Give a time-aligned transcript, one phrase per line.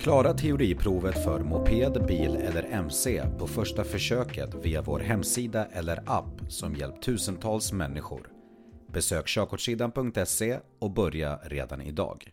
[0.00, 6.40] Klara teoriprovet för moped, bil eller MC på första försöket via vår hemsida eller app
[6.48, 8.28] som hjälpt tusentals människor.
[8.92, 12.30] Besök körkortssidan.se och börja redan idag.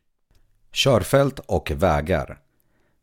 [0.71, 2.39] Körfält och vägar.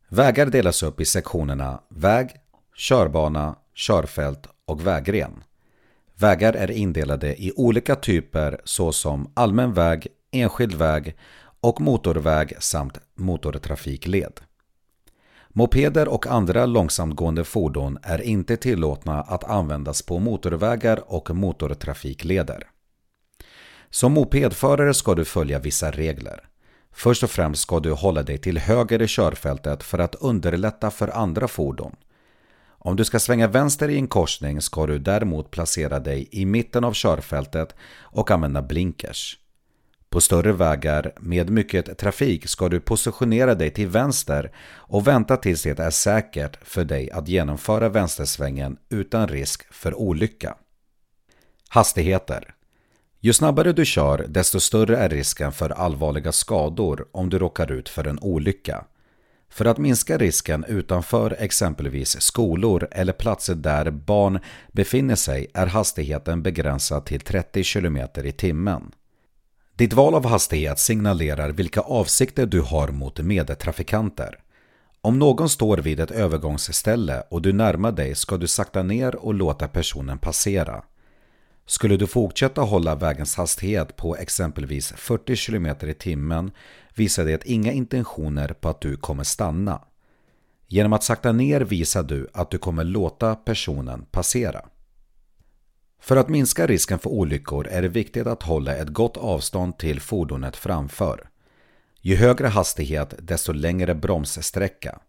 [0.09, 2.29] Vägar delas upp i sektionerna väg,
[2.75, 5.43] körbana, körfält och vägren.
[6.15, 11.15] Vägar är indelade i olika typer såsom allmän väg, enskild väg
[11.61, 14.41] och motorväg samt motortrafikled.
[15.57, 22.67] Mopeder och andra långsamtgående fordon är inte tillåtna att användas på motorvägar och motortrafikleder.
[23.89, 26.49] Som mopedförare ska du följa vissa regler.
[26.91, 31.07] Först och främst ska du hålla dig till höger i körfältet för att underlätta för
[31.07, 31.95] andra fordon.
[32.67, 36.83] Om du ska svänga vänster i en korsning ska du däremot placera dig i mitten
[36.83, 39.39] av körfältet och använda blinkers.
[40.15, 45.63] På större vägar med mycket trafik ska du positionera dig till vänster och vänta tills
[45.63, 50.55] det är säkert för dig att genomföra vänstersvängen utan risk för olycka.
[51.69, 52.53] Hastigheter
[53.19, 57.89] Ju snabbare du kör desto större är risken för allvarliga skador om du råkar ut
[57.89, 58.85] för en olycka.
[59.49, 64.39] För att minska risken utanför exempelvis skolor eller platser där barn
[64.71, 68.91] befinner sig är hastigheten begränsad till 30 km i timmen.
[69.77, 74.39] Ditt val av hastighet signalerar vilka avsikter du har mot medtrafikanter.
[75.01, 79.33] Om någon står vid ett övergångsställe och du närmar dig ska du sakta ner och
[79.33, 80.83] låta personen passera.
[81.65, 86.51] Skulle du fortsätta hålla vägens hastighet på exempelvis 40 km i timmen
[86.95, 89.81] visar det inga intentioner på att du kommer stanna.
[90.67, 94.61] Genom att sakta ner visar du att du kommer låta personen passera.
[96.05, 99.99] För att minska risken för olyckor är det viktigt att hålla ett gott avstånd till
[99.99, 101.29] fordonet framför.
[102.01, 104.99] Ju högre hastighet desto längre bromssträcka.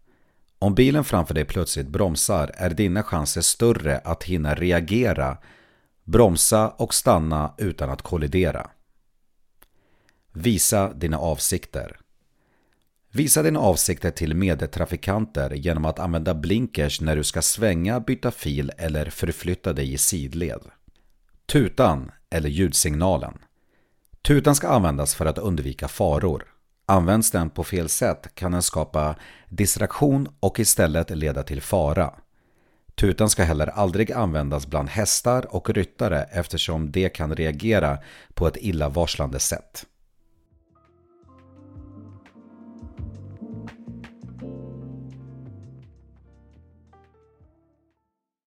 [0.59, 5.37] Om bilen framför dig plötsligt bromsar är dina chanser större att hinna reagera,
[6.03, 8.69] bromsa och stanna utan att kollidera.
[10.33, 11.99] Visa dina avsikter.
[13.11, 18.71] Visa dina avsikter till medtrafikanter genom att använda blinkers när du ska svänga, byta fil
[18.77, 20.61] eller förflytta dig i sidled.
[21.51, 23.37] Tutan eller ljudsignalen.
[24.21, 26.45] Tutan ska användas för att undvika faror.
[26.85, 29.15] Används den på fel sätt kan den skapa
[29.49, 32.13] distraktion och istället leda till fara.
[32.95, 37.97] Tutan ska heller aldrig användas bland hästar och ryttare eftersom de kan reagera
[38.33, 39.85] på ett illavarslande sätt.